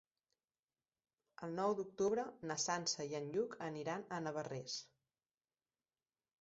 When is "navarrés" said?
4.27-4.83